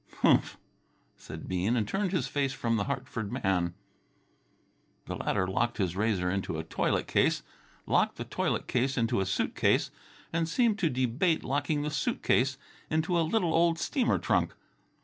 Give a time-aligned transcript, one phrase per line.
[0.23, 0.57] "Humph!"
[1.15, 3.75] said Bean and turned his face from the Hartford man.
[5.05, 7.43] The latter locked his razor into a toilet case,
[7.85, 9.91] locked the toilet case into a suit case,
[10.33, 12.57] and seemed to debate locking the suit case
[12.89, 14.55] into a little old steamer trunk.